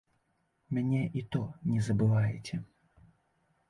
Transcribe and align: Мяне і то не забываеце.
Мяне 0.77 1.03
і 1.21 1.23
то 1.37 1.43
не 1.75 1.79
забываеце. 1.91 2.55